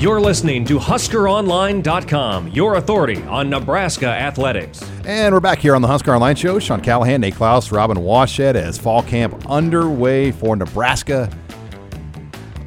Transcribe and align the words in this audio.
You're 0.00 0.20
listening 0.20 0.64
to 0.66 0.78
HuskerOnline.com, 0.78 2.48
your 2.52 2.76
authority 2.76 3.20
on 3.24 3.50
Nebraska 3.50 4.06
athletics. 4.06 4.80
And 5.04 5.34
we're 5.34 5.40
back 5.40 5.58
here 5.58 5.74
on 5.74 5.82
the 5.82 5.88
Husker 5.88 6.14
Online 6.14 6.36
Show. 6.36 6.60
Sean 6.60 6.80
Callahan, 6.80 7.20
Nate 7.20 7.34
Clouse, 7.34 7.72
Robin 7.72 7.96
Washut 7.96 8.54
as 8.54 8.78
fall 8.78 9.02
camp 9.02 9.50
underway 9.50 10.30
for 10.30 10.54
Nebraska. 10.54 11.28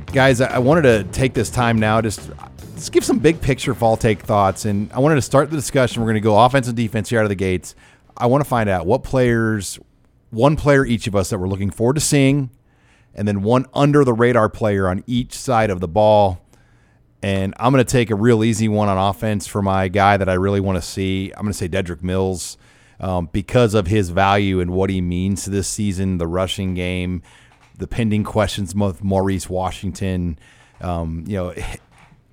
Guys, 0.08 0.42
I 0.42 0.60
wanted 0.60 0.82
to 0.82 1.06
take 1.14 1.34
this 1.34 1.50
time 1.50 1.80
now 1.80 2.02
just 2.02 2.30
let's 2.74 2.90
give 2.90 3.06
some 3.06 3.18
big 3.18 3.40
picture 3.40 3.74
fall 3.74 3.96
take 3.96 4.20
thoughts. 4.24 4.66
And 4.66 4.92
I 4.92 5.00
wanted 5.00 5.16
to 5.16 5.22
start 5.22 5.50
the 5.50 5.56
discussion. 5.56 6.02
We're 6.02 6.08
going 6.08 6.16
to 6.16 6.20
go 6.20 6.38
offense 6.38 6.68
and 6.68 6.76
defense 6.76 7.12
here 7.12 7.20
out 7.20 7.24
of 7.24 7.30
the 7.30 7.36
gates. 7.36 7.76
I 8.18 8.26
want 8.26 8.44
to 8.44 8.50
find 8.50 8.68
out 8.68 8.86
what 8.86 9.04
players, 9.04 9.80
one 10.32 10.58
player 10.58 10.86
each 10.86 11.08
of 11.08 11.16
us 11.16 11.30
that 11.30 11.38
we're 11.38 11.48
looking 11.48 11.72
forward 11.72 11.94
to 11.94 12.02
seeing, 12.02 12.50
and 13.16 13.26
then 13.26 13.42
one 13.42 13.68
under 13.74 14.04
the 14.04 14.12
radar 14.12 14.50
player 14.50 14.90
on 14.90 15.06
each 15.08 15.34
side 15.34 15.70
of 15.70 15.80
the 15.80 15.88
ball. 15.88 16.42
And 17.24 17.54
I'm 17.60 17.72
going 17.72 17.84
to 17.84 17.92
take 17.92 18.10
a 18.10 18.16
real 18.16 18.44
easy 18.44 18.68
one 18.68 18.90
on 18.90 18.98
offense 18.98 19.46
for 19.46 19.62
my 19.62 19.88
guy 19.88 20.18
that 20.18 20.28
I 20.28 20.34
really 20.34 20.60
want 20.60 20.78
to 20.78 20.82
see. 20.82 21.32
I'm 21.36 21.44
going 21.44 21.54
to 21.54 21.58
say 21.58 21.70
Dedrick 21.70 22.02
Mills 22.02 22.58
um, 23.00 23.30
because 23.32 23.74
of 23.74 23.88
his 23.88 24.10
value 24.10 24.60
and 24.60 24.72
what 24.72 24.90
he 24.90 25.02
means 25.02 25.44
to 25.44 25.52
this 25.52 25.68
season, 25.68 26.18
the 26.18 26.28
rushing 26.28 26.74
game, 26.74 27.22
the 27.78 27.88
pending 27.88 28.24
questions 28.24 28.74
with 28.74 29.04
Maurice 29.04 29.50
Washington. 29.50 30.40
Um, 30.82 31.24
you 31.28 31.36
know, 31.38 31.54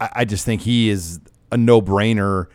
I, 0.01 0.11
I 0.17 0.25
just 0.25 0.47
think 0.47 0.63
he 0.63 0.89
is 0.89 1.21
a 1.53 1.59
no 1.59 1.83
brainer, 1.83 2.47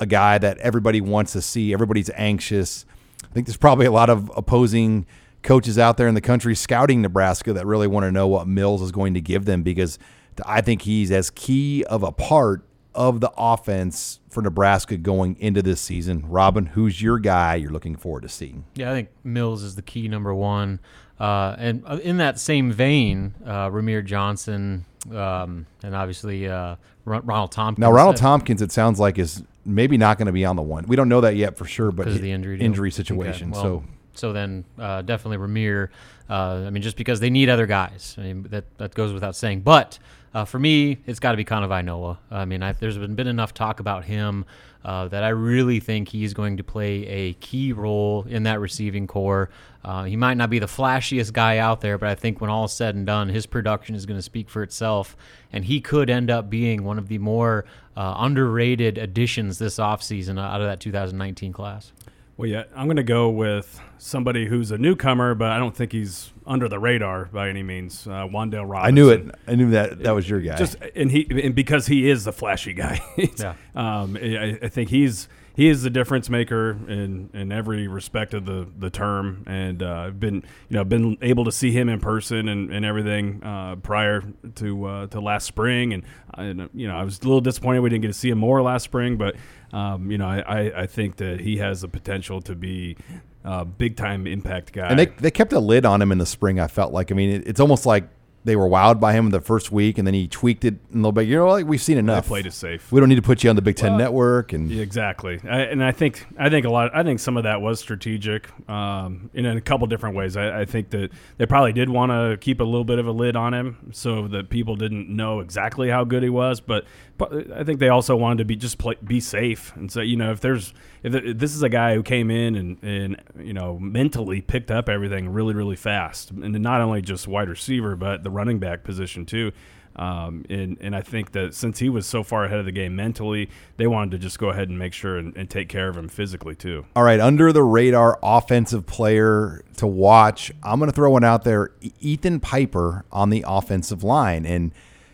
a 0.00 0.06
guy 0.06 0.38
that 0.38 0.58
everybody 0.58 1.00
wants 1.00 1.32
to 1.34 1.42
see. 1.42 1.72
Everybody's 1.72 2.10
anxious. 2.14 2.86
I 3.22 3.32
think 3.32 3.46
there's 3.46 3.56
probably 3.56 3.86
a 3.86 3.92
lot 3.92 4.10
of 4.10 4.32
opposing 4.36 5.06
coaches 5.44 5.78
out 5.78 5.96
there 5.96 6.08
in 6.08 6.14
the 6.14 6.20
country 6.20 6.56
scouting 6.56 7.02
Nebraska 7.02 7.52
that 7.52 7.66
really 7.66 7.86
want 7.86 8.02
to 8.02 8.10
know 8.10 8.26
what 8.26 8.48
Mills 8.48 8.82
is 8.82 8.90
going 8.90 9.14
to 9.14 9.20
give 9.20 9.44
them 9.44 9.62
because– 9.62 9.96
I 10.46 10.60
think 10.60 10.82
he's 10.82 11.10
as 11.10 11.30
key 11.30 11.84
of 11.84 12.02
a 12.02 12.12
part 12.12 12.64
of 12.94 13.20
the 13.20 13.30
offense 13.36 14.20
for 14.28 14.42
Nebraska 14.42 14.96
going 14.96 15.36
into 15.38 15.62
this 15.62 15.80
season. 15.80 16.24
Robin, 16.28 16.66
who's 16.66 17.00
your 17.00 17.18
guy 17.18 17.54
you're 17.54 17.70
looking 17.70 17.96
forward 17.96 18.22
to 18.22 18.28
seeing? 18.28 18.64
Yeah, 18.74 18.90
I 18.90 18.94
think 18.94 19.10
Mills 19.22 19.62
is 19.62 19.76
the 19.76 19.82
key 19.82 20.08
number 20.08 20.34
one. 20.34 20.80
Uh, 21.20 21.54
and 21.58 21.82
uh, 21.86 21.98
in 22.02 22.16
that 22.18 22.38
same 22.38 22.72
vein, 22.72 23.34
uh, 23.44 23.68
Rahmir 23.68 24.04
Johnson 24.04 24.84
um, 25.14 25.66
and 25.82 25.94
obviously 25.94 26.48
uh, 26.48 26.76
Ronald 27.04 27.52
Thompkins. 27.52 27.80
Now, 27.80 27.92
Ronald 27.92 28.16
Thompkins, 28.16 28.62
it 28.62 28.72
sounds 28.72 29.00
like, 29.00 29.18
is 29.18 29.42
maybe 29.64 29.96
not 29.96 30.18
going 30.18 30.26
to 30.26 30.32
be 30.32 30.44
on 30.44 30.56
the 30.56 30.62
one. 30.62 30.84
We 30.86 30.96
don't 30.96 31.08
know 31.08 31.20
that 31.20 31.36
yet 31.36 31.56
for 31.56 31.64
sure, 31.64 31.90
but 31.90 32.08
of 32.08 32.20
the 32.20 32.32
injury, 32.32 32.60
injury 32.60 32.90
situation. 32.90 33.50
Okay. 33.50 33.60
Well, 33.60 33.82
so 33.82 33.84
so 34.18 34.32
then 34.32 34.64
uh, 34.78 35.02
definitely 35.02 35.38
Rahmir. 35.38 35.88
Uh, 36.28 36.64
I 36.66 36.70
mean, 36.70 36.82
just 36.82 36.96
because 36.96 37.20
they 37.20 37.30
need 37.30 37.48
other 37.48 37.66
guys. 37.66 38.14
I 38.18 38.22
mean, 38.22 38.42
that 38.50 38.64
that 38.78 38.94
goes 38.94 39.12
without 39.12 39.36
saying. 39.36 39.60
But 39.60 39.98
uh, 40.34 40.44
for 40.44 40.58
me, 40.58 40.98
it's 41.06 41.20
got 41.20 41.32
to 41.32 41.36
be 41.36 41.44
Kanawai 41.44 42.18
I 42.30 42.44
mean, 42.44 42.62
I, 42.62 42.72
there's 42.72 42.98
been, 42.98 43.14
been 43.14 43.26
enough 43.26 43.54
talk 43.54 43.80
about 43.80 44.04
him 44.04 44.44
uh, 44.84 45.08
that 45.08 45.24
I 45.24 45.30
really 45.30 45.80
think 45.80 46.08
he's 46.08 46.34
going 46.34 46.58
to 46.58 46.64
play 46.64 47.06
a 47.06 47.32
key 47.34 47.72
role 47.72 48.24
in 48.28 48.44
that 48.44 48.60
receiving 48.60 49.06
corps. 49.06 49.50
Uh, 49.84 50.04
he 50.04 50.16
might 50.16 50.36
not 50.36 50.50
be 50.50 50.58
the 50.58 50.66
flashiest 50.66 51.32
guy 51.32 51.58
out 51.58 51.80
there, 51.80 51.98
but 51.98 52.08
I 52.08 52.14
think 52.14 52.40
when 52.40 52.50
all 52.50 52.68
said 52.68 52.94
and 52.94 53.06
done, 53.06 53.28
his 53.28 53.46
production 53.46 53.94
is 53.94 54.06
going 54.06 54.18
to 54.18 54.22
speak 54.22 54.48
for 54.50 54.62
itself, 54.62 55.16
and 55.52 55.64
he 55.64 55.80
could 55.80 56.10
end 56.10 56.30
up 56.30 56.50
being 56.50 56.84
one 56.84 56.98
of 56.98 57.08
the 57.08 57.18
more 57.18 57.64
uh, 57.96 58.14
underrated 58.18 58.98
additions 58.98 59.58
this 59.58 59.78
offseason 59.78 60.40
out 60.40 60.60
of 60.60 60.66
that 60.66 60.80
2019 60.80 61.52
class. 61.52 61.92
Well, 62.38 62.48
yeah, 62.48 62.64
I'm 62.76 62.86
going 62.86 62.98
to 62.98 63.02
go 63.02 63.28
with 63.30 63.80
somebody 63.98 64.46
who's 64.46 64.70
a 64.70 64.78
newcomer, 64.78 65.34
but 65.34 65.50
I 65.50 65.58
don't 65.58 65.74
think 65.74 65.90
he's 65.90 66.32
under 66.46 66.68
the 66.68 66.78
radar 66.78 67.24
by 67.24 67.48
any 67.48 67.64
means. 67.64 68.06
Uh, 68.06 68.28
Wan'Dale 68.28 68.64
Robinson. 68.64 68.78
I 68.84 68.90
knew 68.92 69.10
it. 69.10 69.34
I 69.48 69.54
knew 69.56 69.70
that 69.70 70.04
that 70.04 70.12
was 70.12 70.30
your 70.30 70.40
guy. 70.40 70.56
Just 70.56 70.76
and 70.94 71.10
he 71.10 71.26
and 71.42 71.52
because 71.52 71.88
he 71.88 72.08
is 72.08 72.22
the 72.22 72.32
flashy 72.32 72.74
guy. 72.74 73.00
yeah. 73.38 73.54
Um, 73.74 74.16
I, 74.16 74.56
I, 74.62 74.68
think 74.68 74.88
he's 74.88 75.28
he 75.58 75.68
is 75.68 75.82
the 75.82 75.90
difference 75.90 76.30
maker 76.30 76.78
in 76.86 77.30
in 77.34 77.50
every 77.50 77.88
respect 77.88 78.32
of 78.32 78.46
the 78.46 78.68
the 78.78 78.90
term, 78.90 79.42
and 79.48 79.82
uh, 79.82 80.04
I've 80.06 80.20
been 80.20 80.44
you 80.68 80.76
know 80.76 80.84
been 80.84 81.18
able 81.20 81.44
to 81.46 81.50
see 81.50 81.72
him 81.72 81.88
in 81.88 81.98
person 81.98 82.46
and, 82.48 82.72
and 82.72 82.84
everything 82.84 83.42
uh, 83.42 83.74
prior 83.82 84.22
to 84.54 84.84
uh, 84.84 85.06
to 85.08 85.20
last 85.20 85.46
spring, 85.46 85.94
and, 85.94 86.04
and 86.34 86.70
you 86.74 86.86
know 86.86 86.96
I 86.96 87.02
was 87.02 87.18
a 87.18 87.22
little 87.22 87.40
disappointed 87.40 87.80
we 87.80 87.90
didn't 87.90 88.02
get 88.02 88.08
to 88.08 88.14
see 88.14 88.30
him 88.30 88.38
more 88.38 88.62
last 88.62 88.84
spring, 88.84 89.16
but 89.16 89.34
um, 89.72 90.12
you 90.12 90.16
know 90.16 90.28
I, 90.28 90.82
I 90.82 90.86
think 90.86 91.16
that 91.16 91.40
he 91.40 91.56
has 91.56 91.80
the 91.80 91.88
potential 91.88 92.40
to 92.42 92.54
be 92.54 92.96
a 93.42 93.64
big 93.64 93.96
time 93.96 94.28
impact 94.28 94.72
guy. 94.72 94.86
And 94.86 94.96
they 94.96 95.06
they 95.06 95.32
kept 95.32 95.52
a 95.52 95.58
lid 95.58 95.84
on 95.84 96.00
him 96.00 96.12
in 96.12 96.18
the 96.18 96.26
spring. 96.26 96.60
I 96.60 96.68
felt 96.68 96.92
like 96.92 97.10
I 97.10 97.16
mean 97.16 97.30
it, 97.30 97.48
it's 97.48 97.58
almost 97.58 97.84
like 97.84 98.08
they 98.48 98.56
were 98.56 98.68
wowed 98.68 98.98
by 98.98 99.12
him 99.12 99.30
the 99.30 99.40
first 99.40 99.70
week, 99.70 99.98
and 99.98 100.06
then 100.06 100.14
he 100.14 100.26
tweaked 100.26 100.64
it 100.64 100.74
a 100.92 100.96
little 100.96 101.12
bit. 101.12 101.28
You 101.28 101.36
know, 101.36 101.48
like 101.48 101.66
we've 101.66 101.82
seen 101.82 101.98
enough. 101.98 102.24
They 102.24 102.28
played 102.28 102.46
it 102.46 102.52
safe. 102.52 102.90
We 102.90 103.00
don't 103.00 103.08
need 103.08 103.16
to 103.16 103.22
put 103.22 103.44
you 103.44 103.50
on 103.50 103.56
the 103.56 103.62
Big 103.62 103.76
Ten 103.76 103.92
well, 103.92 103.98
Network, 103.98 104.52
and 104.52 104.70
yeah, 104.70 104.82
exactly. 104.82 105.40
I, 105.44 105.60
and 105.60 105.82
I 105.84 105.92
think 105.92 106.26
I 106.38 106.48
think 106.48 106.66
a 106.66 106.70
lot. 106.70 106.94
I 106.94 107.02
think 107.02 107.20
some 107.20 107.36
of 107.36 107.44
that 107.44 107.60
was 107.60 107.78
strategic 107.80 108.48
um, 108.68 109.30
in 109.34 109.46
a 109.46 109.60
couple 109.60 109.86
different 109.86 110.16
ways. 110.16 110.36
I, 110.36 110.60
I 110.60 110.64
think 110.64 110.90
that 110.90 111.10
they 111.36 111.46
probably 111.46 111.72
did 111.72 111.88
want 111.88 112.10
to 112.10 112.36
keep 112.40 112.60
a 112.60 112.64
little 112.64 112.84
bit 112.84 112.98
of 112.98 113.06
a 113.06 113.12
lid 113.12 113.36
on 113.36 113.54
him 113.54 113.90
so 113.92 114.28
that 114.28 114.50
people 114.50 114.76
didn't 114.76 115.08
know 115.08 115.40
exactly 115.40 115.90
how 115.90 116.04
good 116.04 116.22
he 116.22 116.28
was. 116.28 116.60
But, 116.60 116.84
but 117.16 117.52
I 117.52 117.64
think 117.64 117.80
they 117.80 117.88
also 117.88 118.16
wanted 118.16 118.38
to 118.38 118.44
be 118.44 118.56
just 118.56 118.78
play, 118.78 118.96
be 119.04 119.20
safe 119.20 119.74
and 119.76 119.90
say, 119.90 120.04
you 120.04 120.16
know, 120.16 120.32
if 120.32 120.40
there's 120.40 120.72
if 121.02 121.38
this 121.38 121.54
is 121.54 121.62
a 121.62 121.68
guy 121.68 121.94
who 121.94 122.02
came 122.02 122.30
in 122.30 122.56
and 122.56 122.82
and 122.82 123.22
you 123.38 123.52
know 123.52 123.78
mentally 123.78 124.40
picked 124.40 124.70
up 124.70 124.88
everything 124.88 125.28
really 125.28 125.54
really 125.54 125.76
fast, 125.76 126.30
and 126.30 126.58
not 126.60 126.80
only 126.80 127.02
just 127.02 127.28
wide 127.28 127.48
receiver 127.48 127.96
but 127.96 128.24
the 128.24 128.30
running 128.38 128.58
back 128.58 128.84
position 128.84 129.26
too. 129.26 129.52
Um, 129.96 130.44
and 130.48 130.78
and 130.80 130.94
I 130.94 131.02
think 131.02 131.32
that 131.32 131.54
since 131.54 131.80
he 131.80 131.88
was 131.88 132.06
so 132.06 132.22
far 132.22 132.44
ahead 132.44 132.60
of 132.60 132.64
the 132.64 132.72
game 132.72 132.94
mentally, 132.94 133.50
they 133.78 133.88
wanted 133.88 134.12
to 134.12 134.18
just 134.18 134.38
go 134.38 134.50
ahead 134.50 134.68
and 134.68 134.78
make 134.78 134.92
sure 134.92 135.18
and, 135.18 135.36
and 135.36 135.50
take 135.50 135.68
care 135.68 135.88
of 135.88 135.96
him 135.96 136.08
physically 136.08 136.54
too. 136.54 136.86
All 136.94 137.02
right, 137.02 137.18
under 137.18 137.52
the 137.52 137.64
radar 137.64 138.16
offensive 138.22 138.86
player 138.86 139.64
to 139.76 139.88
watch, 139.88 140.52
I'm 140.62 140.78
going 140.78 140.88
to 140.88 140.94
throw 140.94 141.10
one 141.10 141.24
out 141.24 141.42
there: 141.42 141.72
Ethan 142.00 142.38
Piper 142.38 143.04
on 143.10 143.30
the 143.30 143.44
offensive 143.46 144.04
line, 144.04 144.46
and 144.46 144.70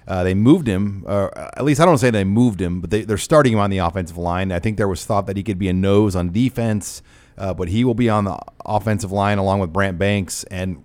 uh, 0.07 0.23
they 0.23 0.35
moved 0.35 0.67
him, 0.67 1.03
uh, 1.07 1.29
at 1.57 1.65
least 1.65 1.81
I 1.81 1.87
don't 1.87 1.97
say 1.97 2.11
they 2.11 2.25
moved 2.25 2.61
him, 2.61 2.83
but 2.83 2.91
they, 2.91 3.05
are 3.05 3.17
starting 3.17 3.55
him 3.55 3.59
on 3.59 3.71
the 3.71 3.79
offensive 3.79 4.19
line. 4.19 4.53
I 4.53 4.59
think 4.59 4.77
there 4.77 4.89
was 4.89 5.07
thought 5.07 5.27
that 5.27 5.37
he 5.37 5.43
could 5.43 5.59
be 5.59 5.69
a 5.69 5.73
nose 5.73 6.15
on 6.15 6.31
defense, 6.31 7.03
uh, 7.39 7.55
but 7.55 7.69
he 7.69 7.85
will 7.85 7.95
be 7.95 8.11
on 8.11 8.25
the 8.25 8.39
offensive 8.67 9.13
line 9.13 9.39
along 9.39 9.61
with 9.61 9.73
Brant 9.73 9.99
Banks. 9.99 10.45
And 10.45 10.85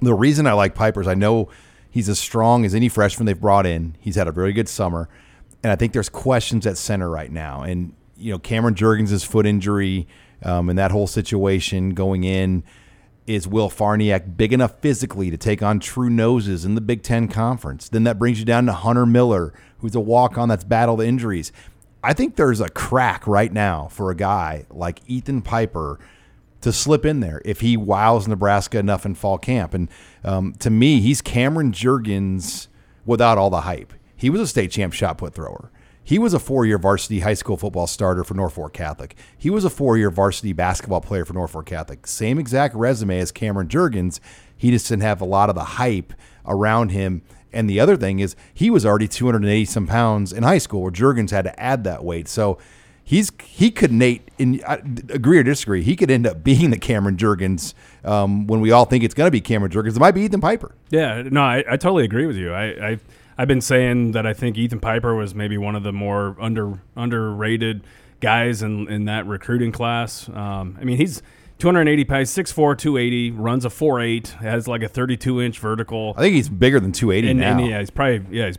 the 0.00 0.14
reason 0.14 0.48
I 0.48 0.54
like 0.54 0.74
Piper 0.74 1.00
is 1.00 1.06
I 1.06 1.14
know 1.14 1.50
He's 1.98 2.08
as 2.08 2.20
strong 2.20 2.64
as 2.64 2.76
any 2.76 2.88
freshman 2.88 3.26
they've 3.26 3.40
brought 3.40 3.66
in. 3.66 3.96
He's 3.98 4.14
had 4.14 4.28
a 4.28 4.30
really 4.30 4.52
good 4.52 4.68
summer. 4.68 5.08
And 5.64 5.72
I 5.72 5.74
think 5.74 5.92
there's 5.92 6.08
questions 6.08 6.64
at 6.64 6.78
center 6.78 7.10
right 7.10 7.32
now. 7.32 7.62
And, 7.62 7.92
you 8.16 8.30
know, 8.30 8.38
Cameron 8.38 8.76
Jurgens' 8.76 9.26
foot 9.26 9.46
injury 9.46 10.06
um, 10.44 10.68
and 10.68 10.78
that 10.78 10.92
whole 10.92 11.08
situation 11.08 11.94
going 11.94 12.22
in. 12.22 12.62
Is 13.26 13.48
Will 13.48 13.68
Farniok 13.68 14.36
big 14.36 14.52
enough 14.52 14.78
physically 14.78 15.28
to 15.28 15.36
take 15.36 15.60
on 15.60 15.80
true 15.80 16.08
noses 16.08 16.64
in 16.64 16.76
the 16.76 16.80
Big 16.80 17.02
Ten 17.02 17.26
Conference? 17.26 17.88
Then 17.88 18.04
that 18.04 18.16
brings 18.16 18.38
you 18.38 18.44
down 18.44 18.66
to 18.66 18.72
Hunter 18.72 19.04
Miller, 19.04 19.52
who's 19.78 19.96
a 19.96 20.00
walk 20.00 20.38
on 20.38 20.48
that's 20.48 20.62
battled 20.62 21.02
injuries. 21.02 21.50
I 22.04 22.12
think 22.12 22.36
there's 22.36 22.60
a 22.60 22.68
crack 22.68 23.26
right 23.26 23.52
now 23.52 23.88
for 23.88 24.12
a 24.12 24.14
guy 24.14 24.66
like 24.70 25.00
Ethan 25.08 25.42
Piper 25.42 25.98
to 26.60 26.72
slip 26.72 27.04
in 27.04 27.20
there 27.20 27.40
if 27.44 27.60
he 27.60 27.76
wows 27.76 28.26
Nebraska 28.26 28.78
enough 28.78 29.06
in 29.06 29.14
fall 29.14 29.38
camp. 29.38 29.74
And 29.74 29.88
um, 30.24 30.54
to 30.60 30.70
me, 30.70 31.00
he's 31.00 31.22
Cameron 31.22 31.72
Jurgens 31.72 32.68
without 33.06 33.38
all 33.38 33.50
the 33.50 33.62
hype. 33.62 33.92
He 34.16 34.30
was 34.30 34.40
a 34.40 34.46
state 34.46 34.70
champ 34.70 34.92
shot 34.92 35.18
put 35.18 35.34
thrower. 35.34 35.70
He 36.02 36.18
was 36.18 36.32
a 36.32 36.38
four 36.38 36.64
year 36.64 36.78
varsity 36.78 37.20
high 37.20 37.34
school 37.34 37.58
football 37.58 37.86
starter 37.86 38.24
for 38.24 38.32
Norfolk 38.34 38.72
Catholic. 38.72 39.14
He 39.36 39.50
was 39.50 39.64
a 39.64 39.70
four 39.70 39.98
year 39.98 40.10
varsity 40.10 40.54
basketball 40.54 41.02
player 41.02 41.26
for 41.26 41.34
Norfolk 41.34 41.66
Catholic. 41.66 42.06
Same 42.06 42.38
exact 42.38 42.74
resume 42.74 43.18
as 43.18 43.30
Cameron 43.30 43.68
Jurgens. 43.68 44.18
He 44.56 44.70
just 44.70 44.88
didn't 44.88 45.02
have 45.02 45.20
a 45.20 45.26
lot 45.26 45.50
of 45.50 45.54
the 45.54 45.64
hype 45.64 46.14
around 46.46 46.92
him. 46.92 47.22
And 47.52 47.68
the 47.68 47.78
other 47.78 47.96
thing 47.96 48.20
is, 48.20 48.36
he 48.52 48.70
was 48.70 48.84
already 48.84 49.06
280 49.06 49.64
some 49.66 49.86
pounds 49.86 50.32
in 50.32 50.42
high 50.42 50.58
school, 50.58 50.82
where 50.82 50.90
Jurgens 50.90 51.30
had 51.30 51.44
to 51.44 51.60
add 51.60 51.84
that 51.84 52.04
weight. 52.04 52.26
So 52.26 52.58
he's 53.08 53.32
he 53.42 53.70
could 53.70 53.90
Nate 53.90 54.28
in 54.36 54.60
I, 54.68 54.74
agree 55.08 55.38
or 55.38 55.42
disagree. 55.42 55.82
He 55.82 55.96
could 55.96 56.10
end 56.10 56.26
up 56.26 56.44
being 56.44 56.68
the 56.68 56.78
Cameron 56.78 57.16
Jurgens 57.16 57.72
um, 58.04 58.46
when 58.46 58.60
we 58.60 58.70
all 58.70 58.84
think 58.84 59.02
it's 59.02 59.14
going 59.14 59.26
to 59.26 59.32
be 59.32 59.40
Cameron 59.40 59.72
Jurgens. 59.72 59.96
It 59.96 60.00
might 60.00 60.12
be 60.12 60.22
Ethan 60.22 60.42
Piper. 60.42 60.74
Yeah, 60.90 61.22
no, 61.22 61.40
I, 61.40 61.64
I 61.68 61.76
totally 61.78 62.04
agree 62.04 62.26
with 62.26 62.36
you. 62.36 62.52
I, 62.52 62.90
I 62.90 62.98
I've 63.38 63.48
been 63.48 63.62
saying 63.62 64.12
that 64.12 64.26
I 64.26 64.34
think 64.34 64.58
Ethan 64.58 64.80
Piper 64.80 65.14
was 65.14 65.34
maybe 65.34 65.56
one 65.56 65.74
of 65.74 65.84
the 65.84 65.92
more 65.92 66.36
under 66.38 66.80
underrated 66.96 67.82
guys 68.20 68.62
in 68.62 68.88
in 68.88 69.06
that 69.06 69.26
recruiting 69.26 69.72
class. 69.72 70.28
Um, 70.28 70.76
I 70.78 70.84
mean, 70.84 70.98
he's 70.98 71.22
280 71.58 72.04
pounds, 72.04 72.30
6'4", 72.30 72.78
280, 72.78 73.30
runs 73.32 73.64
a 73.64 73.68
4'8", 73.68 74.28
has 74.38 74.68
like 74.68 74.82
a 74.82 74.88
32 74.88 75.40
inch 75.40 75.58
vertical. 75.58 76.14
I 76.16 76.20
think 76.20 76.34
he's 76.34 76.48
bigger 76.48 76.78
than 76.78 76.92
280 76.92 77.30
and, 77.30 77.40
now. 77.40 77.58
and 77.58 77.66
yeah, 77.66 77.80
he's 77.80 77.90
probably 77.90 78.36
yeah, 78.36 78.46
he's 78.46 78.58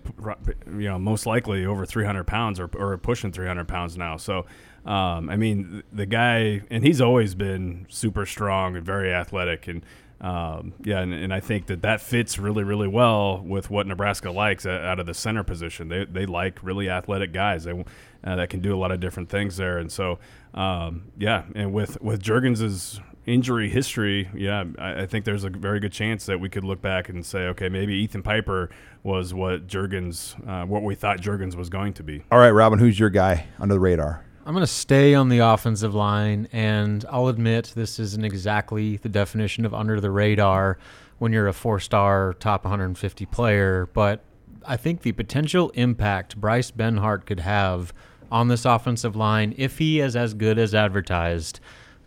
you 0.67 0.89
know 0.89 0.99
most 0.99 1.25
likely 1.25 1.65
over 1.65 1.85
300 1.85 2.25
pounds 2.25 2.59
or, 2.59 2.69
or 2.75 2.97
pushing 2.97 3.31
300 3.31 3.67
pounds 3.67 3.97
now. 3.97 4.17
So, 4.17 4.45
um, 4.85 5.29
I 5.29 5.37
mean, 5.37 5.83
the 5.93 6.05
guy, 6.05 6.61
and 6.69 6.83
he's 6.83 6.99
always 6.99 7.35
been 7.35 7.85
super 7.89 8.25
strong 8.25 8.75
and 8.75 8.85
very 8.85 9.13
athletic, 9.13 9.67
and 9.67 9.83
um, 10.21 10.73
yeah, 10.83 10.99
and, 10.99 11.13
and, 11.13 11.33
I 11.33 11.39
think 11.39 11.67
that 11.67 11.81
that 11.83 12.01
fits 12.01 12.37
really, 12.37 12.65
really 12.65 12.89
well 12.89 13.41
with 13.41 13.69
what 13.69 13.87
Nebraska 13.87 14.29
likes 14.29 14.65
out 14.65 14.99
of 14.99 15.05
the 15.05 15.13
center 15.13 15.45
position. 15.45 15.87
They 15.87 16.03
they 16.03 16.25
like 16.25 16.61
really 16.61 16.89
athletic 16.89 17.31
guys 17.31 17.63
they, 17.63 17.85
uh, 18.25 18.35
that 18.35 18.49
can 18.49 18.59
do 18.59 18.75
a 18.75 18.79
lot 18.79 18.91
of 18.91 18.99
different 18.99 19.29
things 19.29 19.55
there, 19.55 19.77
and 19.77 19.89
so 19.89 20.19
um, 20.53 21.11
yeah, 21.17 21.43
and 21.55 21.73
with 21.73 22.01
with 22.01 22.21
Jurgens's 22.21 22.99
injury 23.25 23.69
history, 23.69 24.29
yeah, 24.33 24.63
I, 24.79 25.03
I, 25.03 25.05
think 25.05 25.23
there's 25.23 25.43
a 25.43 25.49
very 25.49 25.79
good 25.79 25.91
chance 25.91 26.25
that 26.25 26.39
we 26.39 26.49
could 26.49 26.63
look 26.63 26.81
back 26.81 27.09
and 27.09 27.23
say, 27.23 27.41
okay, 27.49 27.69
maybe 27.69 27.93
Ethan 27.93 28.23
Piper 28.23 28.71
was 29.03 29.33
what 29.33 29.67
Jurgens, 29.67 30.35
uh, 30.47 30.65
what 30.65 30.81
we 30.81 30.95
thought 30.95 31.19
Jurgens 31.19 31.55
was 31.55 31.69
going 31.69 31.93
to 31.93 32.03
be. 32.03 32.23
All 32.31 32.39
right, 32.39 32.49
Robin, 32.49 32.79
who's 32.79 32.99
your 32.99 33.11
guy 33.11 33.45
under 33.59 33.75
the 33.75 33.79
radar? 33.79 34.25
I'm 34.45 34.53
going 34.55 34.65
to 34.65 34.71
stay 34.71 35.13
on 35.13 35.29
the 35.29 35.39
offensive 35.39 35.93
line, 35.93 36.47
and 36.51 37.05
I'll 37.11 37.27
admit 37.27 37.73
this 37.75 37.99
isn't 37.99 38.25
exactly 38.25 38.97
the 38.97 39.09
definition 39.09 39.63
of 39.63 39.75
under 39.75 40.01
the 40.01 40.09
radar 40.09 40.79
when 41.19 41.31
you're 41.31 41.47
a 41.47 41.53
four 41.53 41.79
star 41.79 42.33
top 42.33 42.63
150 42.63 43.25
player, 43.27 43.87
but 43.93 44.23
I 44.65 44.75
think 44.75 45.01
the 45.01 45.11
potential 45.11 45.69
impact 45.71 46.37
Bryce 46.37 46.71
Benhart 46.71 47.25
could 47.25 47.41
have 47.41 47.93
on 48.31 48.47
this 48.47 48.65
offensive 48.65 49.15
line, 49.15 49.53
if 49.57 49.77
he 49.77 49.99
is 49.99 50.15
as 50.15 50.33
good 50.33 50.57
as 50.57 50.75
advertised, 50.75 51.59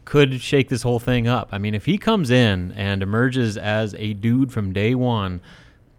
could 0.05 0.41
shake 0.41 0.69
this 0.69 0.83
whole 0.83 0.99
thing 0.99 1.27
up. 1.27 1.49
I 1.53 1.59
mean, 1.59 1.75
if 1.75 1.87
he 1.87 1.99
comes 1.99 2.31
in 2.31 2.73
and 2.73 3.03
emerges 3.03 3.57
as 3.57 3.95
a 3.99 4.15
dude 4.15 4.53
from 4.53 4.73
day 4.73 4.95
one, 4.95 5.41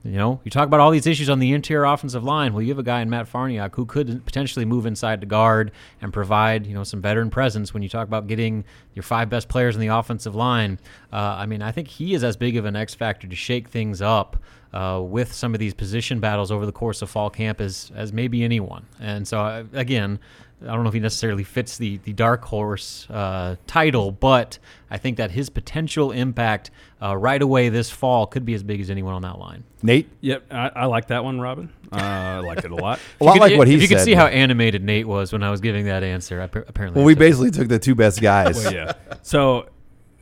you 0.06 0.18
know, 0.18 0.42
you 0.44 0.52
talk 0.52 0.68
about 0.68 0.82
all 0.82 0.92
these 0.92 1.08
issues 1.08 1.30
on 1.30 1.40
the 1.40 1.54
interior 1.54 1.86
offensive 1.86 2.26
line. 2.26 2.54
Well, 2.54 2.62
you 2.62 2.70
have 2.70 2.80
a 2.80 2.84
guy 2.84 3.02
in 3.02 3.10
Matt 3.10 3.32
Farniok 3.32 3.76
who 3.76 3.86
could 3.86 4.26
potentially 4.26 4.66
move 4.66 4.86
inside 4.86 5.22
to 5.22 5.28
guard 5.28 5.72
and 6.02 6.12
provide, 6.12 6.68
you 6.68 6.74
know, 6.74 6.84
some 6.84 7.02
veteran 7.02 7.30
presence 7.30 7.74
when 7.74 7.84
you 7.84 7.90
talk 7.90 8.06
about 8.08 8.28
getting 8.28 8.66
your 8.96 9.04
five 9.04 9.30
best 9.30 9.48
players 9.48 9.76
in 9.76 9.82
the 9.82 9.88
offensive 9.88 10.36
line. 10.36 10.78
Uh, 11.12 11.36
I 11.40 11.46
mean, 11.46 11.62
I 11.62 11.72
think 11.72 11.88
he 11.88 12.14
is 12.14 12.24
as 12.24 12.36
big 12.36 12.58
of 12.58 12.66
an 12.66 12.76
X 12.76 12.94
factor 12.94 13.28
to 13.28 13.36
shake 13.36 13.70
things 13.70 14.02
up 14.02 14.38
uh, 14.74 15.02
with 15.02 15.32
some 15.32 15.54
of 15.54 15.60
these 15.60 15.74
position 15.74 16.20
battles 16.20 16.52
over 16.52 16.66
the 16.66 16.74
course 16.74 17.02
of 17.02 17.10
fall 17.10 17.30
camp 17.30 17.62
as, 17.62 17.90
as 17.96 18.12
maybe 18.12 18.44
anyone. 18.44 18.86
And 19.00 19.26
so, 19.26 19.40
uh, 19.40 19.64
again, 19.72 20.20
I 20.64 20.74
don't 20.74 20.84
know 20.84 20.88
if 20.88 20.94
he 20.94 21.00
necessarily 21.00 21.44
fits 21.44 21.78
the 21.78 21.98
the 21.98 22.14
dark 22.14 22.44
horse 22.46 23.08
uh, 23.10 23.56
title, 23.68 24.12
but 24.12 24.60
I 24.90 24.98
think 24.98 25.18
that 25.18 25.32
his 25.32 25.50
potential 25.50 26.12
impact 26.12 26.72
uh, 27.02 27.16
right 27.18 27.42
away 27.42 27.70
this 27.70 27.90
fall 27.90 28.28
could 28.28 28.46
be 28.46 28.54
as 28.54 28.64
big 28.64 28.80
as 28.80 28.90
anyone 28.90 29.14
on 29.14 29.22
that 29.24 29.40
line. 29.40 29.64
Nate, 29.82 30.10
yep, 30.22 30.46
I, 30.52 30.70
I 30.76 30.86
like 30.86 31.08
that 31.08 31.24
one, 31.24 31.42
Robin. 31.42 31.70
Uh, 31.92 31.98
I 31.98 32.40
liked 32.40 32.64
it 32.64 32.72
a 32.72 32.76
lot. 32.76 33.00
a 33.22 33.24
lot 33.24 33.40
like 33.40 33.58
what 33.58 33.68
he 33.68 33.76
if 33.76 33.82
said. 33.82 33.90
You 33.90 33.96
can 33.96 34.06
see 34.06 34.14
how 34.14 34.28
animated 34.28 34.84
Nate 34.84 35.08
was 35.08 35.34
when 35.34 35.44
I 35.44 35.52
was 35.52 35.62
giving 35.62 35.86
that 35.86 36.04
answer. 36.04 36.42
Apparently, 36.42 36.98
well, 36.98 37.06
we 37.06 37.16
basically 37.16 37.52
took 37.52 37.68
the 37.68 37.80
two 37.80 37.96
best 37.96 38.22
guys. 38.22 38.56
well, 38.64 38.74
yeah. 38.74 38.94
So, 39.22 39.68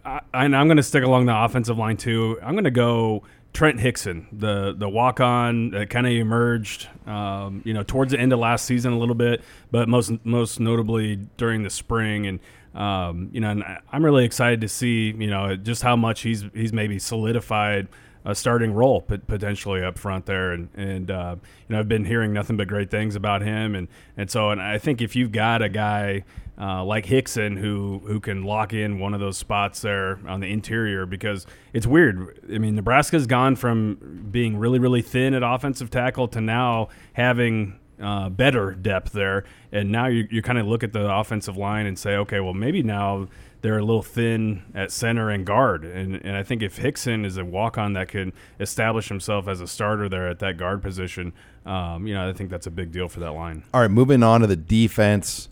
I, 0.03 0.21
I'm 0.33 0.51
going 0.51 0.77
to 0.77 0.83
stick 0.83 1.03
along 1.03 1.27
the 1.27 1.37
offensive 1.37 1.77
line 1.77 1.97
too. 1.97 2.39
I'm 2.41 2.53
going 2.53 2.63
to 2.63 2.71
go 2.71 3.23
Trent 3.53 3.79
Hixson, 3.79 4.27
the 4.31 4.73
the 4.77 4.87
walk 4.87 5.19
on 5.19 5.71
that 5.71 5.89
kind 5.89 6.07
of 6.07 6.13
emerged, 6.13 6.87
um, 7.05 7.61
you 7.65 7.73
know, 7.73 7.83
towards 7.83 8.11
the 8.11 8.19
end 8.19 8.31
of 8.31 8.39
last 8.39 8.65
season 8.65 8.93
a 8.93 8.97
little 8.97 9.15
bit, 9.15 9.43
but 9.71 9.89
most 9.89 10.13
most 10.23 10.59
notably 10.59 11.17
during 11.37 11.63
the 11.63 11.69
spring, 11.69 12.27
and 12.27 12.39
um, 12.73 13.29
you 13.33 13.41
know, 13.41 13.49
and 13.49 13.63
I'm 13.91 14.05
really 14.05 14.23
excited 14.23 14.61
to 14.61 14.69
see, 14.69 15.11
you 15.11 15.27
know, 15.27 15.57
just 15.57 15.83
how 15.83 15.97
much 15.97 16.21
he's 16.21 16.45
he's 16.53 16.71
maybe 16.71 16.97
solidified 16.97 17.87
a 18.23 18.35
starting 18.35 18.71
role 18.71 19.01
potentially 19.01 19.83
up 19.83 19.97
front 19.97 20.27
there, 20.27 20.51
and 20.51 20.69
and 20.75 21.11
uh, 21.11 21.35
you 21.67 21.73
know, 21.73 21.79
I've 21.79 21.89
been 21.89 22.05
hearing 22.05 22.31
nothing 22.31 22.55
but 22.55 22.67
great 22.69 22.89
things 22.89 23.15
about 23.15 23.41
him, 23.41 23.75
and 23.75 23.89
and 24.15 24.31
so, 24.31 24.51
and 24.51 24.61
I 24.61 24.77
think 24.77 25.01
if 25.01 25.15
you've 25.15 25.31
got 25.31 25.61
a 25.61 25.69
guy 25.69 26.23
uh, 26.61 26.83
like 26.83 27.07
Hixson, 27.07 27.57
who 27.57 28.01
who 28.05 28.19
can 28.19 28.43
lock 28.43 28.71
in 28.71 28.99
one 28.99 29.15
of 29.15 29.19
those 29.19 29.37
spots 29.37 29.81
there 29.81 30.19
on 30.27 30.41
the 30.41 30.47
interior 30.47 31.07
because 31.07 31.47
it's 31.73 31.87
weird. 31.87 32.39
I 32.53 32.59
mean, 32.59 32.75
Nebraska's 32.75 33.25
gone 33.25 33.55
from 33.55 34.27
being 34.31 34.57
really 34.57 34.77
really 34.77 35.01
thin 35.01 35.33
at 35.33 35.41
offensive 35.41 35.89
tackle 35.89 36.27
to 36.29 36.39
now 36.39 36.89
having 37.13 37.79
uh, 37.99 38.29
better 38.29 38.75
depth 38.75 39.11
there, 39.11 39.43
and 39.71 39.91
now 39.91 40.05
you 40.05 40.27
you 40.29 40.43
kind 40.43 40.59
of 40.59 40.67
look 40.67 40.83
at 40.83 40.93
the 40.93 41.11
offensive 41.11 41.57
line 41.57 41.87
and 41.87 41.97
say, 41.97 42.15
okay, 42.15 42.39
well 42.39 42.53
maybe 42.53 42.83
now 42.83 43.27
they're 43.61 43.79
a 43.79 43.83
little 43.83 44.03
thin 44.03 44.61
at 44.75 44.91
center 44.91 45.31
and 45.31 45.47
guard, 45.47 45.83
and 45.83 46.23
and 46.23 46.37
I 46.37 46.43
think 46.43 46.61
if 46.61 46.77
Hixson 46.77 47.25
is 47.25 47.37
a 47.37 47.45
walk 47.45 47.79
on 47.79 47.93
that 47.93 48.07
can 48.07 48.33
establish 48.59 49.07
himself 49.07 49.47
as 49.47 49.61
a 49.61 49.67
starter 49.67 50.07
there 50.07 50.27
at 50.27 50.37
that 50.39 50.57
guard 50.57 50.83
position, 50.83 51.33
um, 51.65 52.05
you 52.05 52.13
know, 52.13 52.29
I 52.29 52.33
think 52.33 52.51
that's 52.51 52.67
a 52.67 52.71
big 52.71 52.91
deal 52.91 53.07
for 53.07 53.19
that 53.21 53.31
line. 53.31 53.63
All 53.73 53.81
right, 53.81 53.89
moving 53.89 54.21
on 54.21 54.41
to 54.41 54.47
the 54.47 54.55
defense 54.55 55.49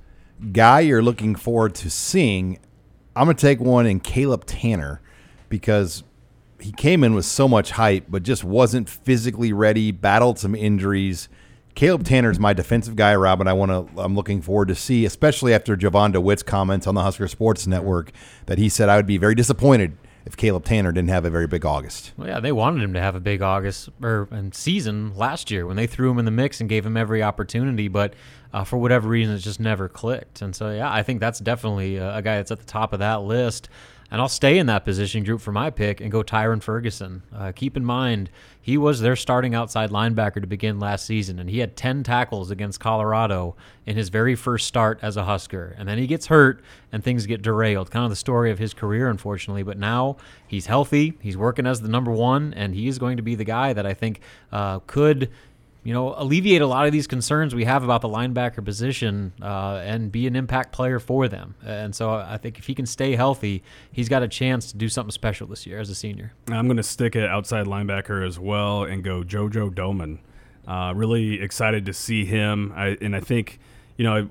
guy 0.52 0.82
you're 0.82 1.02
looking 1.02 1.36
forward 1.36 1.76
to 1.76 1.90
seeing, 1.90 2.60
I'm 3.16 3.26
going 3.26 3.36
to 3.36 3.42
take 3.42 3.60
one 3.60 3.86
in 3.86 4.00
Caleb 4.00 4.46
Tannor 4.46 5.00
because 5.50 6.04
he 6.60 6.72
came 6.72 7.04
in 7.04 7.14
with 7.14 7.26
so 7.26 7.48
much 7.48 7.72
hype, 7.72 8.06
but 8.10 8.24
just 8.24 8.44
wasn't 8.44 8.90
physically 8.90 9.54
ready, 9.54 9.92
battled 9.92 10.40
some 10.40 10.56
injuries. 10.56 11.30
Caleb 11.76 12.04
Tannor 12.04 12.32
is 12.32 12.40
my 12.40 12.54
defensive 12.54 12.96
guy, 12.96 13.16
Robin. 13.16 13.48
I 13.48 13.54
want 13.54 13.72
to. 13.72 14.02
I'm 14.02 14.16
looking 14.16 14.42
forward 14.42 14.68
to 14.68 14.76
see, 14.76 15.06
especially 15.06 15.54
after 15.54 15.76
Jovan 15.76 16.12
Dewitt's 16.12 16.44
comments 16.44 16.88
on 16.88 16.96
the 16.96 17.04
Husker 17.04 17.28
Sports 17.28 17.68
Network, 17.68 18.12
that 18.48 18.58
he 18.58 18.68
said 18.68 18.90
I 18.90 18.98
would 18.98 19.08
be 19.08 19.18
very 19.18 19.36
disappointed 19.36 19.96
if 20.25 20.38
Caleb 20.38 20.66
Tannor 20.66 20.94
didn't 20.94 21.10
have 21.10 21.25
a 21.25 21.30
very 21.30 21.48
big 21.48 21.66
August. 21.66 22.12
Well, 22.18 22.27
yeah, 22.27 22.39
they 22.39 22.51
wanted 22.51 22.83
him 22.83 22.94
to 22.94 23.01
have 23.01 23.16
a 23.16 23.19
big 23.19 23.42
August 23.42 23.89
or 24.01 24.27
and 24.31 24.54
season 24.54 25.16
last 25.16 25.50
year 25.50 25.66
when 25.66 25.75
they 25.75 25.88
threw 25.88 26.12
him 26.12 26.19
in 26.19 26.25
the 26.25 26.31
mix 26.31 26.60
and 26.60 26.69
gave 26.69 26.86
him 26.86 26.98
every 26.98 27.24
opportunity, 27.24 27.88
but 27.88 28.13
uh, 28.54 28.63
for 28.63 28.77
whatever 28.77 29.07
reason, 29.07 29.36
it 29.36 29.39
just 29.39 29.60
never 29.60 29.88
clicked. 29.88 30.42
And 30.42 30.56
so, 30.56 30.71
yeah, 30.71 30.92
I 30.92 31.04
think 31.04 31.19
that's 31.19 31.39
definitely 31.39 31.98
a, 31.98 32.18
a 32.18 32.21
guy 32.21 32.38
that's 32.38 32.51
at 32.51 32.60
the 32.60 32.66
top 32.66 32.94
of 32.94 33.00
that 33.00 33.21
list. 33.21 33.69
And 34.12 34.20
I'll 34.20 34.30
stay 34.30 34.58
in 34.58 34.66
that 34.66 34.86
position 34.86 35.24
group 35.24 35.40
for 35.40 35.52
my 35.52 35.70
pick 35.70 36.02
and 36.02 36.12
go 36.12 36.24
Tyrin 36.24 36.64
Ferguson. 36.64 37.22
Uh, 37.34 37.52
keep 37.52 37.78
in 37.78 37.86
mind, 37.86 38.32
he 38.60 38.76
was 38.78 39.02
their 39.02 39.16
starting 39.16 39.54
outside 39.54 39.92
linebacker 39.92 40.42
to 40.42 40.48
begin 40.48 40.80
last 40.80 41.06
season, 41.06 41.38
and 41.38 41.50
he 41.50 41.60
had 41.60 41.76
10 41.76 42.04
tackles 42.04 42.50
against 42.50 42.80
Colorado 42.80 43.56
in 43.86 43.95
his 43.95 44.10
very 44.10 44.33
first 44.36 44.68
start 44.68 45.00
as 45.04 45.16
a 45.16 45.26
Husker. 45.26 45.76
And 45.78 45.88
then 45.88 46.00
he 46.00 46.07
gets 46.07 46.28
hurt, 46.28 46.62
and 46.92 47.04
things 47.04 47.28
get 47.28 47.44
derailed. 47.44 47.92
Kind 47.92 48.04
of 48.04 48.10
the 48.10 48.16
story 48.16 48.50
of 48.50 48.57
his 48.57 48.74
career, 48.74 49.10
unfortunately. 49.10 49.64
But 49.64 49.78
now 49.78 50.18
he's 50.48 50.66
healthy, 50.66 51.14
he's 51.22 51.38
working 51.38 51.68
as 51.68 51.81
the 51.81 51.88
number 51.88 52.12
one, 52.12 52.54
and 52.56 52.74
he 52.74 52.88
is 52.88 52.98
going 52.98 53.18
to 53.18 53.24
be 53.24 53.36
the 53.36 53.44
guy 53.44 53.74
that 53.74 53.86
I 53.86 53.94
think 53.94 54.22
uh, 54.52 54.80
could 54.88 55.30
you 55.83 55.94
know, 55.94 56.14
alleviate 56.18 56.62
a 56.62 56.68
lot 56.68 56.86
of 56.86 56.92
these 56.92 57.07
concerns 57.07 57.56
we 57.56 57.64
have 57.64 57.83
about 57.83 58.02
the 58.02 58.09
linebacker 58.09 58.64
position 58.64 59.33
uh, 59.42 59.81
and 59.83 60.12
be 60.12 60.28
an 60.28 60.36
impact 60.36 60.74
player 60.74 61.00
for 61.00 61.28
them. 61.28 61.56
And 61.66 61.95
so 61.95 62.14
I 62.14 62.38
think 62.38 62.59
if 62.59 62.68
he 62.68 62.76
can 62.76 62.86
stay 62.86 63.16
healthy, 63.16 63.64
he's 63.92 64.09
got 64.09 64.21
a 64.21 64.28
chance 64.28 64.71
to 64.71 64.78
do 64.78 64.90
something 64.90 65.12
special 65.12 65.48
this 65.48 65.66
year 65.66 65.80
as 65.80 65.90
a 65.90 65.95
senior. 65.95 66.33
I'm 66.50 66.68
going 66.68 66.78
to 66.78 66.83
stick 66.83 67.16
at 67.16 67.30
outside 67.30 67.66
linebacker 67.66 68.28
as 68.28 68.38
well 68.38 68.83
and 68.83 69.04
go 69.04 69.24
JoJo 69.24 69.74
Domann. 69.74 70.19
Uh, 70.68 70.94
really 70.94 71.42
excited 71.42 71.86
to 71.86 71.94
see 71.94 72.26
him. 72.26 72.74
I, 72.76 72.98
and 73.02 73.16
I 73.16 73.21
think, 73.21 73.59
you 73.98 74.04
know, 74.04 74.30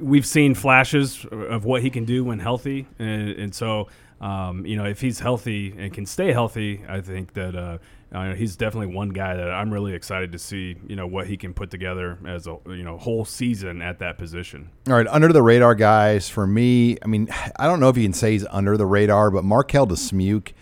we've 0.00 0.26
seen 0.26 0.54
flashes 0.54 1.26
of 1.30 1.64
what 1.64 1.82
he 1.82 1.90
can 1.90 2.04
do 2.04 2.24
when 2.24 2.38
healthy. 2.38 2.86
And, 2.98 3.30
and 3.30 3.54
so, 3.54 3.88
um, 4.20 4.64
you 4.64 4.76
know, 4.76 4.84
if 4.84 5.00
he's 5.00 5.18
healthy 5.18 5.74
and 5.76 5.92
can 5.92 6.06
stay 6.06 6.32
healthy, 6.32 6.84
I 6.88 7.00
think 7.00 7.34
that 7.34 7.54
uh, 7.56 7.78
uh, 8.14 8.34
he's 8.34 8.56
definitely 8.56 8.94
one 8.94 9.08
guy 9.08 9.34
that 9.34 9.50
I'm 9.50 9.72
really 9.72 9.92
excited 9.92 10.32
to 10.32 10.38
see. 10.38 10.76
You 10.86 10.94
know 10.94 11.06
what 11.06 11.26
he 11.26 11.36
can 11.36 11.52
put 11.52 11.70
together 11.70 12.18
as 12.26 12.46
a 12.46 12.56
you 12.66 12.84
know 12.84 12.96
whole 12.96 13.24
season 13.24 13.82
at 13.82 13.98
that 13.98 14.18
position. 14.18 14.70
All 14.86 14.94
right, 14.94 15.06
under 15.08 15.32
the 15.32 15.42
radar 15.42 15.74
guys 15.74 16.28
for 16.28 16.46
me. 16.46 16.96
I 17.02 17.06
mean, 17.08 17.28
I 17.56 17.66
don't 17.66 17.80
know 17.80 17.88
if 17.88 17.96
you 17.96 18.04
can 18.04 18.12
say 18.12 18.32
he's 18.32 18.46
under 18.46 18.76
the 18.76 18.86
radar, 18.86 19.30
but 19.30 19.44
Marquel 19.44 19.86
Dismuke, 19.86 20.52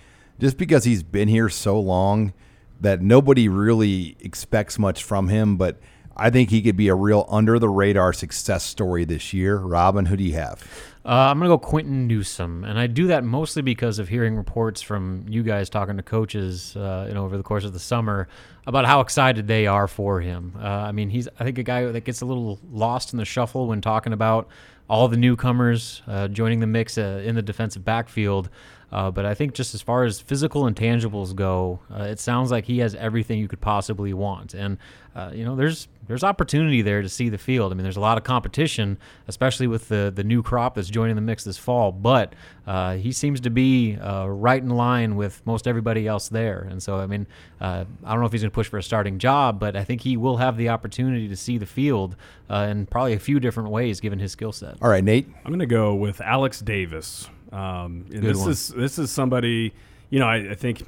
just 0.41 0.57
because 0.57 0.85
he's 0.85 1.03
been 1.03 1.29
here 1.29 1.49
so 1.49 1.79
long 1.79 2.33
that 2.81 3.01
nobody 3.01 3.49
really 3.49 4.17
expects 4.21 4.79
much 4.79 5.05
from 5.05 5.29
him, 5.29 5.57
but 5.57 5.79
I 6.17 6.31
think 6.31 6.51
he 6.51 6.63
could 6.63 6.77
be 6.77 6.89
a 6.89 6.95
real 6.95 7.27
under 7.29 7.59
the 7.59 7.69
radar 7.69 8.13
success 8.13 8.65
story 8.65 9.05
this 9.05 9.33
year. 9.33 9.59
Robin, 9.59 10.07
who 10.07 10.17
do 10.17 10.25
you 10.25 10.35
have? 10.35 10.63
Uh, 11.05 11.31
I'm 11.31 11.39
going 11.39 11.51
to 11.51 11.57
go 11.57 11.59
Quinton 11.59 12.07
Newsome, 12.07 12.63
and 12.63 12.79
I 12.79 12.87
do 12.87 13.09
that 13.09 13.25
mostly 13.25 13.61
because 13.61 13.99
of 13.99 14.09
hearing 14.09 14.37
reports 14.37 14.81
from 14.81 15.25
you 15.29 15.43
guys 15.43 15.69
talking 15.69 15.97
to 15.97 16.03
coaches, 16.03 16.77
uh, 16.77 17.07
you 17.09 17.15
know, 17.15 17.25
over 17.25 17.37
the 17.37 17.43
course 17.43 17.65
of 17.65 17.73
the 17.73 17.81
summer 17.81 18.29
about 18.69 18.85
how 18.85 19.01
excited 19.01 19.49
they 19.49 19.67
are 19.67 19.89
for 19.89 20.21
him. 20.21 20.55
Uh, 20.57 20.67
I 20.67 20.93
mean, 20.93 21.11
he's 21.11 21.27
I 21.41 21.45
think 21.45 21.59
a 21.59 21.65
guy 21.65 21.87
that 21.87 22.05
gets 22.05 22.21
a 22.21 22.27
little 22.27 22.61
lost 22.71 23.13
in 23.13 23.19
the 23.19 23.25
shuffle 23.25 23.67
when 23.67 23.81
talking 23.81 24.13
about 24.13 24.49
all 24.89 25.09
the 25.09 25.17
newcomers 25.17 26.03
uh, 26.07 26.29
joining 26.29 26.61
the 26.61 26.67
mix 26.69 26.97
uh, 26.99 27.23
in 27.25 27.35
the 27.35 27.43
defensive 27.43 27.85
backfield. 27.85 28.49
Uh, 28.93 29.11
but 29.11 29.25
I 29.25 29.35
think 29.35 29.55
just 29.55 29.75
as 29.75 29.81
far 29.81 30.05
as 30.05 30.21
physical 30.21 30.65
intangibles 30.65 31.35
go, 31.35 31.81
uh, 31.91 32.03
it 32.03 32.21
sounds 32.21 32.51
like 32.51 32.67
he 32.67 32.79
has 32.81 32.95
everything 32.95 33.39
you 33.39 33.49
could 33.49 33.61
possibly 33.63 34.13
want. 34.13 34.53
And 34.53 34.77
uh, 35.17 35.31
you 35.35 35.45
know, 35.45 35.57
there's 35.57 35.89
there's 36.07 36.25
opportunity 36.25 36.83
there 36.83 37.01
to 37.01 37.09
see 37.09 37.29
the 37.29 37.39
field. 37.39 37.73
I 37.73 37.75
mean, 37.75 37.85
there's 37.85 37.97
a 37.97 38.01
lot 38.01 38.19
of 38.19 38.25
competition, 38.25 38.99
especially 39.29 39.67
with 39.67 39.89
the 39.89 40.13
the 40.15 40.25
new 40.25 40.43
crop 40.43 40.75
that's 40.75 40.89
joining 40.89 41.17
the 41.17 41.23
mix 41.23 41.45
this 41.45 41.57
fall. 41.57 41.91
But 41.91 42.35
uh, 42.67 42.97
he 42.97 43.13
seems 43.13 43.41
to 43.43 43.51
be 43.51 43.97
uh, 43.97 44.27
right 44.27 44.63
in 44.63 44.71
line 44.71 45.17
with 45.17 45.41
most 45.47 45.67
everybody 45.67 46.07
else 46.07 46.29
there. 46.29 46.67
And 46.71 46.83
so, 46.83 46.99
I 46.99 47.07
mean, 47.07 47.27
uh, 47.61 47.85
I 48.05 48.11
don't 48.11 48.21
know 48.21 48.27
if 48.27 48.33
he's 48.33 48.43
going 48.43 48.51
to 48.51 48.55
push 48.55 48.69
for 48.69 48.79
a 48.79 48.83
starting 48.83 49.19
job, 49.19 49.59
but 49.59 49.75
I 49.75 49.85
think 49.85 50.03
he 50.03 50.19
will 50.19 50.37
have 50.37 50.59
the 50.59 50.69
opportunity 50.69 51.29
to 51.29 51.37
see 51.37 51.57
the 51.57 51.67
field 51.67 52.17
in 52.51 52.85
probably 52.87 53.15
a 53.15 53.19
few 53.19 53.41
different 53.41 53.71
ways 53.71 54.01
given 54.01 54.19
his 54.19 54.33
skill 54.33 54.53
set. 54.53 54.77
All 54.83 54.91
right, 54.91 55.03
Nate. 55.03 55.27
I'm 55.45 55.51
going 55.51 55.61
to 55.61 55.67
go 55.67 55.95
with 55.95 56.21
Alex 56.21 56.61
Davis. 56.61 57.31
Um, 57.53 58.07
this 58.09 58.39
one. 58.39 58.51
is 58.51 58.69
this 58.69 58.99
is 58.99 59.11
somebody, 59.11 59.73
you 60.11 60.19
know, 60.19 60.27
I, 60.27 60.51
I 60.51 60.55
think 60.55 60.83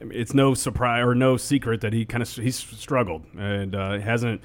it's 0.00 0.34
no 0.34 0.54
surprise 0.54 1.04
or 1.04 1.14
no 1.14 1.36
secret 1.36 1.82
that 1.82 1.92
he 1.92 2.04
kind 2.04 2.22
of 2.22 2.28
he's 2.30 2.56
struggled 2.56 3.24
and 3.38 3.74
uh, 3.74 3.98
hasn't 3.98 4.40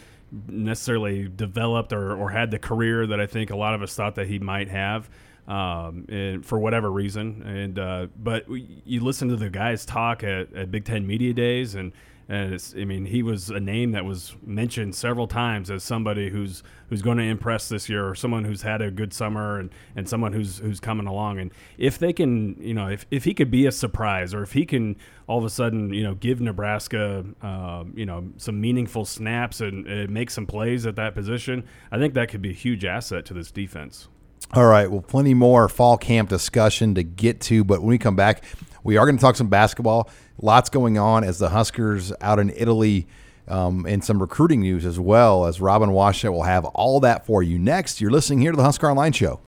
necessarily 0.48 1.28
developed 1.28 1.94
or, 1.94 2.16
or 2.16 2.30
had 2.30 2.52
the 2.52 2.60
career 2.60 3.08
that 3.08 3.20
I 3.20 3.26
think 3.26 3.50
a 3.50 3.56
lot 3.56 3.74
of 3.74 3.82
us 3.82 3.96
thought 3.96 4.16
that 4.16 4.28
he 4.28 4.40
might 4.40 4.70
have. 4.70 5.10
Um, 5.48 6.08
and 6.10 6.44
for 6.44 6.58
whatever 6.58 6.92
reason, 6.92 7.44
and 7.44 7.78
uh, 7.78 8.08
but 8.18 8.46
you 8.50 9.00
listen 9.02 9.30
to 9.30 9.36
the 9.36 9.52
guys 9.52 9.86
talk 9.86 10.24
at, 10.24 10.52
at 10.56 10.72
Big 10.72 10.86
Ten 10.86 11.06
media 11.06 11.34
days, 11.34 11.76
and 11.76 11.92
and 12.27 12.74
I 12.75 12.86
mean, 12.86 13.05
he 13.05 13.22
was 13.22 13.50
a 13.51 13.60
name 13.60 13.91
that 13.91 14.03
was 14.03 14.36
mentioned 14.44 14.96
several 14.96 15.27
times 15.27 15.70
as 15.70 15.84
somebody 15.84 16.29
who's 16.29 16.63
who's 16.89 17.03
going 17.03 17.17
to 17.17 17.24
impress 17.24 17.70
this 17.70 17.88
year, 17.88 18.08
or 18.08 18.15
someone 18.15 18.44
who's 18.46 18.63
had 18.63 18.82
a 18.82 18.89
good 18.89 19.13
summer, 19.13 19.60
and, 19.60 19.70
and 19.96 20.10
someone 20.10 20.34
who's 20.34 20.58
who's 20.58 20.79
coming 20.79 21.05
along. 21.05 21.39
And 21.39 21.51
if 21.77 22.00
they 22.00 22.13
can, 22.13 22.55
you 22.60 22.74
know, 22.74 22.88
if, 22.88 23.05
if 23.12 23.25
he 23.25 23.36
could 23.36 23.51
be 23.51 23.67
a 23.67 23.72
surprise, 23.72 24.34
or 24.34 24.41
if 24.41 24.53
he 24.53 24.65
can 24.65 24.96
all 25.27 25.38
of 25.38 25.46
a 25.46 25.50
sudden, 25.50 25.94
you 25.94 26.01
know, 26.03 26.15
give 26.15 26.41
Nebraska, 26.41 27.24
uh, 27.44 27.84
you 27.94 28.05
know, 28.08 28.27
some 28.38 28.60
meaningful 28.60 29.05
snaps 29.05 29.62
and, 29.62 29.86
and 29.86 30.10
make 30.10 30.32
some 30.32 30.48
plays 30.48 30.88
at 30.88 30.96
that 30.96 31.13
position, 31.13 31.63
I 31.91 32.00
think 32.00 32.15
that 32.15 32.29
could 32.29 32.41
be 32.41 32.50
a 32.50 32.53
huge 32.53 32.86
asset 32.86 33.25
to 33.25 33.34
this 33.36 33.51
defense. 33.51 34.08
All 34.54 34.68
right. 34.68 34.90
Well, 34.90 35.02
plenty 35.02 35.34
more 35.34 35.68
fall 35.68 35.98
camp 35.98 36.30
discussion 36.30 36.96
to 36.96 37.04
get 37.04 37.42
to, 37.42 37.64
but 37.64 37.82
when 37.82 37.90
we 37.90 37.98
come 37.98 38.16
back, 38.16 38.44
we 38.84 38.98
are 38.98 39.06
going 39.06 39.18
to 39.18 39.22
talk 39.22 39.36
some 39.36 39.50
basketball. 39.50 40.10
Lots 40.42 40.70
going 40.70 40.98
on 40.98 41.24
as 41.24 41.40
the 41.40 41.50
Huskers 41.50 42.14
out 42.22 42.40
in 42.40 42.52
Italy 42.56 43.08
um, 43.48 43.86
and 43.86 44.04
some 44.04 44.22
recruiting 44.22 44.62
news 44.62 44.86
as 44.86 45.00
well 45.00 45.46
as 45.46 45.60
Robin 45.60 45.90
Washut 45.90 46.32
will 46.32 46.44
have 46.44 46.66
all 46.66 47.00
that 47.02 47.25
for 47.25 47.44
you 47.44 47.60
next. 47.60 48.02
You're 48.02 48.12
listening 48.12 48.40
here 48.40 48.52
to 48.52 48.58
the 48.58 48.64
Husker 48.64 48.90
Online 48.90 49.12
Show. 49.12 49.40